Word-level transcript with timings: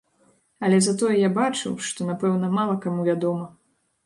Але 0.67 0.79
затое 0.85 1.11
я 1.23 1.29
бачыў, 1.37 1.75
што, 1.89 2.09
напэўна, 2.09 2.51
мала 2.57 2.79
каму 2.89 3.07
вядома. 3.11 3.45